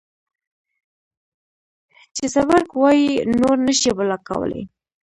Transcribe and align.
چې 2.15 2.23
زبرګ 2.33 2.69
وائي 2.81 3.09
نور 3.37 3.55
نشې 3.67 3.91
بلاک 3.97 4.21
کولے 4.27 4.61